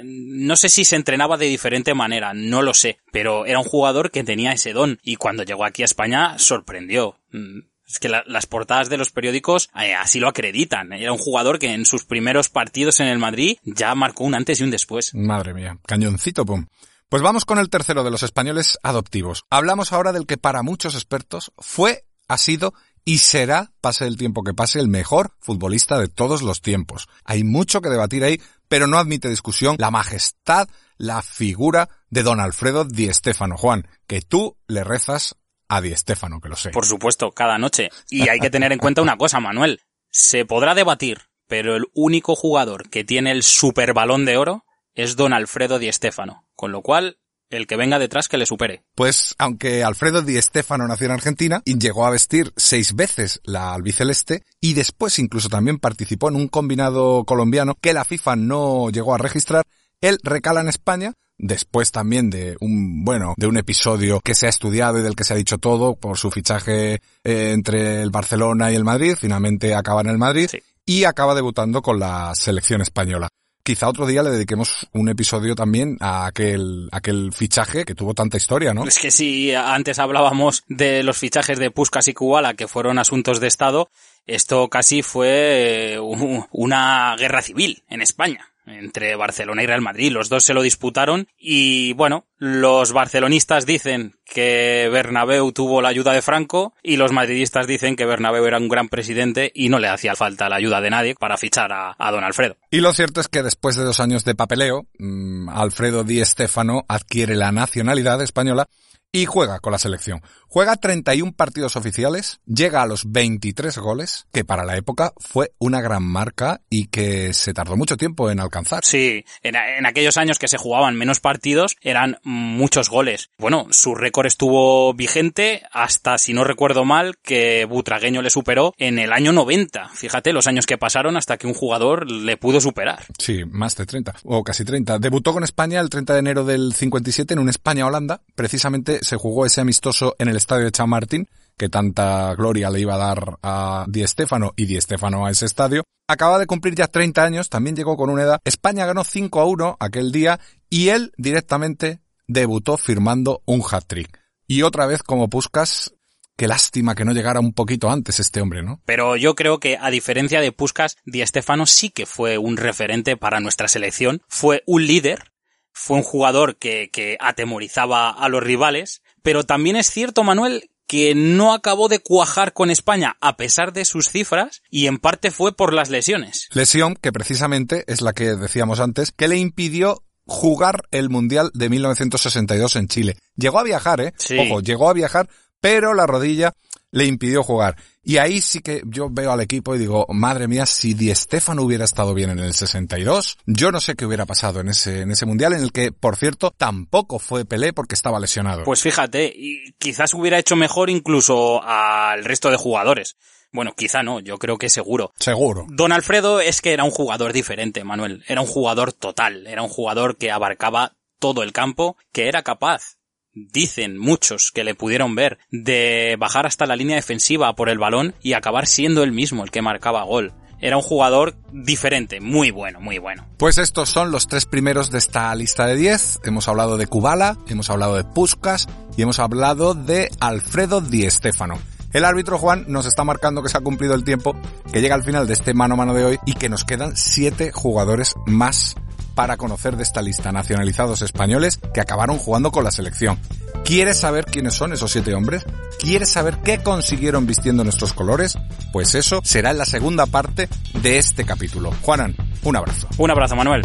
No 0.03 0.57
sé 0.57 0.69
si 0.69 0.85
se 0.85 0.97
entrenaba 0.97 1.37
de 1.37 1.47
diferente 1.47 1.95
manera, 1.95 2.35
no 2.35 2.61
lo 2.61 2.75
sé, 2.75 2.99
pero 3.13 3.47
era 3.47 3.61
un 3.61 3.65
jugador 3.65 4.11
que 4.11 4.25
tenía 4.25 4.51
ese 4.51 4.73
don 4.73 4.99
y 5.05 5.15
cuando 5.15 5.45
llegó 5.45 5.65
aquí 5.65 5.83
a 5.83 5.85
España 5.85 6.37
sorprendió. 6.39 7.21
Mm, 7.31 7.61
es 7.87 8.01
que 8.01 8.09
las 8.09 8.47
portadas 8.47 8.89
de 8.89 8.97
los 8.97 9.13
periódicos 9.13 9.71
eh, 9.81 9.95
así 9.95 10.19
lo 10.19 10.27
acreditan. 10.27 10.93
Era 10.93 11.13
un 11.13 11.19
jugador 11.19 11.61
que 11.61 11.73
en 11.73 11.87
sus 11.87 12.05
primeros 12.05 12.49
partidos 12.49 12.99
en 12.99 13.07
el 13.07 13.19
Madrid 13.19 13.59
ya 13.63 13.95
marcó 13.95 14.25
un 14.25 14.35
antes 14.35 14.59
y 14.59 14.65
un 14.65 14.73
después. 14.73 15.15
Madre 15.15 15.55
mía, 15.55 15.79
cañoncito, 15.87 16.45
pum. 16.45 16.67
Pues 17.13 17.21
vamos 17.21 17.45
con 17.45 17.59
el 17.59 17.69
tercero 17.69 18.05
de 18.05 18.11
los 18.11 18.23
españoles 18.23 18.79
adoptivos. 18.83 19.45
Hablamos 19.51 19.93
ahora 19.93 20.13
del 20.13 20.27
que 20.27 20.39
para 20.39 20.63
muchos 20.63 20.95
expertos 20.95 21.53
fue, 21.59 22.07
ha 22.27 22.39
sido 22.39 22.73
y 23.05 23.19
será, 23.19 23.71
pase 23.83 24.07
el 24.07 24.17
tiempo 24.17 24.43
que 24.43 24.55
pase, 24.55 24.81
el 24.81 24.89
mejor 24.89 25.35
futbolista 25.39 25.99
de 25.99 26.09
todos 26.09 26.41
los 26.41 26.63
tiempos. 26.63 27.11
Hay 27.27 27.45
mucho 27.45 27.83
que 27.83 27.91
debatir 27.91 28.25
ahí, 28.25 28.41
pero 28.67 28.87
no 28.87 28.97
admite 28.97 29.29
discusión 29.29 29.77
la 29.79 29.91
majestad, 29.91 30.71
la 30.97 31.21
figura 31.21 31.91
de 32.09 32.23
don 32.23 32.41
Alfredo 32.41 32.87
Di 32.87 33.13
Stéfano. 33.13 33.59
Juan, 33.59 33.87
que 34.07 34.23
tú 34.23 34.57
le 34.67 34.83
rezas 34.83 35.37
a 35.69 35.83
Di 35.83 35.95
Stéfano, 35.95 36.41
que 36.41 36.49
lo 36.49 36.57
sé. 36.57 36.71
Por 36.71 36.87
supuesto, 36.87 37.33
cada 37.33 37.59
noche. 37.59 37.91
Y 38.09 38.31
hay 38.31 38.41
que 38.41 38.49
tener 38.49 38.73
en 38.73 38.79
cuenta 38.79 39.03
una 39.03 39.19
cosa, 39.19 39.39
Manuel. 39.39 39.83
Se 40.09 40.47
podrá 40.47 40.75
debatir, 40.75 41.21
pero 41.47 41.77
el 41.77 41.85
único 41.93 42.37
jugador 42.37 42.89
que 42.89 43.05
tiene 43.05 43.33
el 43.33 43.43
super 43.43 43.93
balón 43.93 44.25
de 44.25 44.39
oro 44.39 44.65
es 44.95 45.17
don 45.17 45.33
Alfredo 45.33 45.79
Di 45.79 45.93
Stéfano, 45.93 46.45
con 46.63 46.71
lo 46.71 46.81
cual 46.81 47.19
el 47.51 47.67
que 47.67 47.75
venga 47.75 47.99
detrás 47.99 48.29
que 48.29 48.37
le 48.37 48.47
supere. 48.47 48.85
Pues 48.95 49.35
aunque 49.37 49.83
Alfredo 49.83 50.23
Di 50.23 50.41
Stéfano 50.41 50.87
nació 50.87 51.07
en 51.07 51.15
Argentina 51.15 51.61
y 51.65 51.77
llegó 51.77 52.07
a 52.07 52.11
vestir 52.11 52.53
seis 52.57 52.95
veces 52.95 53.41
la 53.43 53.75
albiceleste 53.75 54.45
y 54.61 54.75
después 54.75 55.19
incluso 55.19 55.49
también 55.49 55.81
participó 55.81 56.29
en 56.29 56.37
un 56.37 56.47
combinado 56.47 57.25
colombiano 57.25 57.75
que 57.81 57.93
la 57.93 58.05
FIFA 58.05 58.37
no 58.37 58.91
llegó 58.91 59.13
a 59.13 59.19
registrar, 59.19 59.65
él 60.01 60.21
recala 60.23 60.61
en 60.61 60.69
España 60.69 61.15
después 61.37 61.91
también 61.91 62.31
de 62.31 62.57
un, 62.61 63.05
bueno, 63.05 63.35
de 63.37 63.49
un 63.49 63.57
episodio 63.57 64.21
que 64.21 64.37
se 64.37 64.47
ha 64.47 64.51
estudiado 64.51 65.01
y 65.01 65.03
del 65.03 65.17
que 65.17 65.25
se 65.25 65.35
ha 65.35 65.37
dicho 65.37 65.59
todo 65.59 65.97
por 65.97 66.19
su 66.19 66.31
fichaje 66.31 67.01
eh, 67.25 67.51
entre 67.51 68.03
el 68.03 68.11
Barcelona 68.11 68.71
y 68.71 68.77
el 68.77 68.85
Madrid, 68.85 69.17
finalmente 69.19 69.75
acaba 69.75 70.03
en 70.03 70.11
el 70.11 70.19
Madrid 70.19 70.49
y 70.87 71.03
acaba 71.03 71.35
debutando 71.35 71.83
con 71.83 71.99
la 71.99 72.33
selección 72.37 72.83
española. 72.83 73.31
Quizá 73.65 73.89
otro 73.89 74.07
día 74.07 74.23
le 74.23 74.31
dediquemos 74.31 74.89
un 74.93 75.09
episodio 75.09 75.55
también 75.55 75.97
a 76.01 76.27
aquel, 76.27 76.89
aquel 76.91 77.33
fichaje 77.33 77.85
que 77.85 77.95
tuvo 77.95 78.13
tanta 78.13 78.37
historia, 78.37 78.75
¿no? 78.75 78.85
Es 78.85 78.99
que 78.99 79.13
si 79.13 79.55
antes 79.55 80.01
hablábamos 80.01 80.65
de 80.69 81.05
los 81.05 81.17
fichajes 81.17 81.59
de 81.59 81.71
Puskas 81.71 82.09
y 82.09 82.15
Kubala 82.15 82.55
que 82.55 82.67
fueron 82.67 82.99
asuntos 82.99 83.39
de 83.39 83.47
Estado, 83.47 83.91
esto 84.27 84.69
casi 84.69 85.03
fue 85.03 85.95
eh, 85.95 86.01
una 86.01 87.15
guerra 87.17 87.41
civil 87.41 87.85
en 87.89 88.03
España 88.03 88.52
entre 88.67 89.17
Barcelona 89.17 89.63
y 89.63 89.67
Real 89.67 89.81
Madrid. 89.81 90.13
Los 90.13 90.29
dos 90.29 90.45
se 90.45 90.55
lo 90.55 90.63
disputaron 90.63 91.29
y 91.39 91.93
bueno, 91.95 92.27
los 92.39 92.93
barcelonistas 92.93 93.67
dicen 93.67 94.15
que 94.25 94.89
Bernabéu 94.93 95.53
tuvo 95.53 95.83
la 95.83 95.89
ayuda 95.89 96.13
de 96.13 96.23
Franco 96.23 96.75
y 96.83 96.97
los 96.97 97.13
madridistas 97.13 97.67
dicen 97.67 97.97
que 97.97 98.07
Bernabéu 98.07 98.45
era 98.45 98.59
un 98.59 98.69
gran 98.69 98.89
presidente 98.89 99.51
y 99.55 99.69
no 99.69 99.79
le 99.79 99.89
hacía 99.89 100.15
falta 100.15 100.49
la 100.49 100.57
ayuda 100.57 100.81
de 100.81 100.91
nadie 100.91 101.15
para 101.15 101.37
fichar 101.37 101.71
a, 101.73 102.11
don 102.11 102.25
Alfredo. 102.25 102.57
Y 102.71 102.81
lo 102.81 102.93
cierto 102.93 103.21
es 103.21 103.29
que 103.29 103.43
después 103.43 103.77
de 103.77 103.85
dos 103.85 104.01
años 104.01 104.25
de 104.25 104.35
papeleo, 104.35 104.87
mm, 104.99 105.49
Alfredo 105.49 106.05
Di 106.05 106.25
Stéfano 106.25 106.85
adquiere 106.89 107.37
la 107.37 107.53
nacionalidad 107.53 108.21
española 108.23 108.69
y 109.13 109.27
juega 109.27 109.61
con 109.61 109.73
la 109.73 109.79
selección. 109.79 110.23
Juega 110.49 110.77
31 110.77 111.33
partidos 111.33 111.77
oficiales, 111.77 112.41
llega 112.47 112.83
a 112.83 112.87
los 112.87 113.11
23 113.11 113.77
goles, 113.79 114.27
que 114.33 114.45
para 114.45 114.65
la 114.65 114.77
época 114.77 115.13
fue 115.19 115.53
una 115.59 115.81
gran 115.81 116.03
marca 116.03 116.61
y 116.71 116.87
que 116.87 117.35
se 117.35 117.55
tardó 117.55 117.77
mucho 117.77 117.97
tiempo 117.97 118.31
en 118.31 118.41
alcanzar. 118.41 118.85
Sí, 118.85 119.25
en, 119.43 119.87
aquellos 119.87 120.17
años 120.17 120.39
que 120.39 120.49
se 120.49 120.59
jugaban 120.59 120.97
menos 120.97 121.21
partidos 121.21 121.77
eran 121.83 122.19
muchos 122.23 122.89
goles. 122.89 123.31
Bueno, 123.39 123.67
su 123.71 123.95
récord 123.95 124.27
estuvo 124.27 124.93
vigente 124.95 125.63
hasta, 125.73 126.17
si 126.19 126.33
no 126.33 126.45
recuerdo 126.45 126.85
mal, 126.85 127.17
que 127.23 127.67
Butragueño 127.67 128.23
le 128.23 128.31
superó 128.31 128.75
en 128.79 128.99
el 128.99 129.13
año 129.13 129.33
90. 129.33 129.91
Fíjate 129.95 130.33
los 130.33 130.47
años 130.47 130.67
que 130.67 130.79
pasaron 130.79 131.17
hasta 131.17 131.37
que 131.37 131.47
un 131.47 131.55
jugador 131.55 132.11
le 132.11 132.37
pudo 132.39 132.61
superar. 132.61 133.05
Sí, 133.19 133.45
más 133.47 133.77
de 133.77 133.87
30, 133.87 134.15
o 134.25 134.43
casi 134.43 134.65
30. 134.65 134.99
Debutó 134.99 135.33
con 135.33 135.45
España 135.45 135.81
el 135.81 135.91
30 135.91 136.15
de 136.15 136.19
enero 136.19 136.45
del 136.45 136.73
57 136.73 137.35
en 137.35 137.41
un 137.41 137.49
España-Holanda. 137.49 138.21
Precisamente 138.35 139.02
se 139.03 139.17
jugó 139.17 139.47
ese 139.47 139.61
amistoso 139.61 140.17
en 140.19 140.29
el 140.29 140.37
estadio 140.37 140.65
de 140.65 140.73
Chamartín, 140.73 141.29
que 141.57 141.69
tanta 141.69 142.35
gloria 142.35 142.71
le 142.71 142.81
iba 142.81 142.95
a 142.95 142.99
dar 142.99 143.39
a 143.43 143.85
Di 143.89 144.07
Stéfano 144.07 144.53
y 144.57 144.67
Di 144.67 144.79
a 144.79 145.31
ese 145.31 145.47
estadio. 145.47 145.85
Acaba 146.09 146.39
de 146.39 146.47
cumplir 146.47 146.75
ya 146.75 146.89
30 146.89 147.23
años, 147.23 147.49
también 147.49 147.77
llegó 147.77 147.97
con 147.97 148.11
una 148.11 148.23
edad. 148.23 148.41
España 148.45 148.87
ganó 148.87 149.05
5 149.05 149.41
a 149.41 149.45
1 149.45 149.77
aquel 149.79 150.13
día 150.13 150.41
y 150.69 150.89
él 150.89 151.13
directamente 151.17 152.01
debutó 152.27 152.77
firmando 152.77 153.43
un 153.47 153.63
hat-trick. 153.69 154.19
Y 154.47 154.63
otra 154.63 154.87
vez 154.87 155.03
como 155.03 155.29
Puskas, 155.29 155.95
qué 156.37 156.49
lástima 156.49 156.95
que 156.95 157.05
no 157.05 157.13
llegara 157.13 157.41
un 157.41 157.53
poquito 157.53 157.91
antes 157.91 158.21
este 158.21 158.41
hombre, 158.41 158.63
¿no? 158.63 158.81
Pero 158.85 159.17
yo 159.17 159.35
creo 159.35 159.61
que 159.61 159.79
a 159.81 159.91
diferencia 159.91 160.41
de 160.41 160.53
Puskas, 160.53 160.97
Di 161.05 161.25
Stéfano 161.25 161.67
sí 161.67 161.91
que 161.91 162.07
fue 162.07 162.39
un 162.39 162.57
referente 162.57 163.17
para 163.17 163.41
nuestra 163.41 163.69
selección, 163.69 164.23
fue 164.29 164.63
un 164.67 164.87
líder 164.87 165.32
fue 165.73 165.97
un 165.97 166.03
jugador 166.03 166.57
que, 166.57 166.91
que 166.93 167.17
atemorizaba 167.21 168.11
a 168.11 168.29
los 168.29 168.43
rivales, 168.43 169.03
pero 169.23 169.45
también 169.45 169.77
es 169.77 169.91
cierto, 169.91 170.23
Manuel, 170.25 170.71
que 170.87 171.15
no 171.15 171.55
acabó 171.55 171.89
de 171.89 172.01
cuajar 172.01 172.53
con 172.53 172.71
España 172.71 173.17
a 173.21 173.37
pesar 173.39 173.73
de 173.73 173.85
sus 173.87 174.11
cifras 174.11 174.63
y 174.69 174.89
en 174.89 174.99
parte 174.99 175.31
fue 175.31 175.57
por 175.57 175.73
las 175.73 175.89
lesiones. 175.89 176.49
Lesión 176.53 176.97
que 176.97 177.13
precisamente 177.13 177.85
es 177.87 178.03
la 178.03 178.13
que 178.13 178.35
decíamos 178.35 178.79
antes, 178.79 179.11
que 179.11 179.29
le 179.29 179.39
impidió 179.39 180.03
jugar 180.27 180.83
el 180.91 181.09
Mundial 181.09 181.51
de 181.55 181.71
1962 181.71 182.77
en 182.77 182.89
Chile. 182.89 183.17
Llegó 183.37 183.59
a 183.59 183.65
viajar, 183.65 184.01
¿eh? 184.01 184.13
Ojo, 184.39 184.61
llegó 184.61 184.91
a 184.91 184.93
viajar, 184.93 185.29
pero 185.61 185.95
la 185.95 186.07
rodilla 186.07 186.53
le 186.93 187.07
impidió 187.07 187.43
jugar. 187.43 187.77
Y 188.05 188.19
ahí 188.19 188.41
sí 188.41 188.61
que 188.61 188.83
yo 188.85 189.09
veo 189.11 189.33
al 189.33 189.41
equipo 189.41 189.75
y 189.75 189.79
digo, 189.79 190.07
madre 190.11 190.47
mía, 190.47 190.67
si 190.67 190.95
Di 190.95 191.13
Stefano 191.15 191.63
hubiera 191.63 191.85
estado 191.85 192.15
bien 192.15 192.31
en 192.31 192.39
el 192.39 192.53
62, 192.53 193.39
yo 193.47 193.73
no 193.73 193.81
sé 193.81 193.95
qué 193.95 194.07
hubiera 194.07 194.27
pasado 194.27 194.61
en 194.61 194.69
ese, 194.69 195.01
en 195.01 195.11
ese 195.11 195.27
mundial 195.27 195.55
en 195.55 195.63
el 195.63 195.73
que, 195.73 195.91
por 195.91 196.17
cierto, 196.17 196.51
tampoco 196.51 197.19
fue 197.19 197.45
Pelé 197.45 197.73
porque 197.73 197.95
estaba 197.95 198.21
lesionado. 198.21 198.65
Pues 198.65 198.83
fíjate, 198.83 199.33
y 199.35 199.73
quizás 199.79 200.15
hubiera 200.15 200.39
hecho 200.39 200.55
mejor 200.55 200.91
incluso 200.91 201.63
al 201.63 202.25
resto 202.25 202.51
de 202.51 202.57
jugadores. 202.57 203.17
Bueno, 203.53 203.75
quizá 203.77 204.03
no, 204.03 204.21
yo 204.21 204.39
creo 204.39 204.57
que 204.57 204.71
seguro. 204.71 205.13
Seguro. 205.19 205.67
Don 205.69 205.93
Alfredo 205.93 206.41
es 206.41 206.63
que 206.63 206.73
era 206.73 206.85
un 206.85 206.91
jugador 206.91 207.33
diferente, 207.33 207.85
Manuel. 207.85 208.25
Era 208.27 208.41
un 208.41 208.47
jugador 208.47 208.93
total. 208.95 209.47
Era 209.47 209.63
un 209.63 209.69
jugador 209.69 210.17
que 210.17 210.31
abarcaba 210.31 210.95
todo 211.19 211.43
el 211.43 211.53
campo, 211.53 211.97
que 212.13 212.29
era 212.29 212.43
capaz 212.43 212.97
dicen 213.35 213.99
muchos 213.99 214.51
que 214.53 214.65
le 214.65 214.75
pudieron 214.75 215.15
ver, 215.15 215.39
de 215.51 216.17
bajar 216.19 216.47
hasta 216.47 216.67
la 216.67 216.77
línea 216.77 216.97
defensiva 216.97 217.55
por 217.55 217.69
el 217.69 217.79
balón 217.79 218.15
y 218.23 218.35
acabar 218.35 218.67
siendo 218.67 219.03
él 219.03 219.13
mismo 219.13 219.45
el 219.45 219.51
que 219.51 219.63
marcaba 219.63 220.05
gol. 220.05 220.33
Era 220.61 220.77
un 220.77 220.83
jugador 220.83 221.35
diferente, 221.53 222.21
muy 222.21 222.53
bueno, 222.53 222.81
muy 222.81 222.99
bueno. 222.99 223.27
Pues 223.37 223.59
estos 223.59 223.89
son 223.89 224.13
los 224.13 224.29
tres 224.29 224.47
primeros 224.47 224.93
de 224.93 224.99
esta 224.99 225.35
lista 225.35 225.67
de 225.67 225.75
10. 225.75 226.21
Hemos 226.23 226.47
hablado 226.47 226.77
de 226.77 226.87
Kubala, 226.87 227.37
hemos 227.49 227.69
hablado 227.69 227.97
de 227.97 228.05
Puskas 228.05 228.69
y 228.97 229.03
hemos 229.03 229.19
hablado 229.19 229.75
de 229.75 230.09
Alfredo 230.21 230.81
Di 230.81 231.11
Stéfano. 231.11 231.59
El 231.93 232.05
árbitro 232.05 232.39
Juan 232.39 232.65
nos 232.69 232.87
está 232.87 233.03
marcando 233.05 233.43
que 233.43 233.49
se 233.49 233.59
ha 233.59 233.61
cumplido 233.61 233.95
el 233.95 234.05
tiempo, 234.05 234.35
que 234.73 234.81
llega 234.81 234.95
al 234.95 235.03
final 235.03 235.27
de 235.27 235.35
este 235.35 235.53
mano 235.53 235.75
a 235.75 235.79
mano 235.79 235.95
de 235.95 236.05
hoy 236.05 236.19
y 236.27 236.35
que 236.35 236.49
nos 236.49 236.65
quedan 236.65 236.97
siete 236.97 237.51
jugadores 237.53 238.15
más 238.27 238.77
para 239.15 239.37
conocer 239.37 239.77
de 239.77 239.83
esta 239.83 240.03
lista 240.03 240.33
nacionalizados 240.33 241.03
españoles 241.03 241.59
que 241.73 241.81
acabaron 241.81 242.19
jugando 242.19 242.51
con 242.51 242.65
la 242.65 242.71
selección. 242.71 243.19
¿Quieres 243.65 244.01
saber 244.01 244.25
quiénes 244.25 244.55
son 244.55 244.73
esos 244.73 244.91
siete 244.91 245.15
hombres? 245.15 245.45
¿Quieres 245.79 246.11
saber 246.11 246.39
qué 246.39 246.63
consiguieron 246.63 247.27
vistiendo 247.27 247.65
nuestros 247.65 247.93
colores? 247.93 248.37
Pues 248.73 248.95
eso 248.95 249.21
será 249.25 249.51
en 249.51 249.59
la 249.59 249.67
segunda 249.67 250.07
parte 250.07 250.49
de 250.83 250.99
este 250.99 251.25
capítulo. 251.25 251.73
Juanan, 251.83 252.17
un 252.43 252.57
abrazo. 252.57 252.89
Un 252.99 253.11
abrazo, 253.11 253.37
Manuel. 253.37 253.63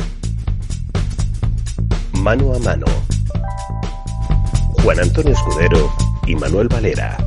Mano 2.14 2.54
a 2.54 2.60
mano. 2.60 2.86
Juan 4.84 5.00
Antonio 5.00 5.34
Escudero 5.34 5.92
y 6.28 6.36
Manuel 6.36 6.68
Valera. 6.68 7.18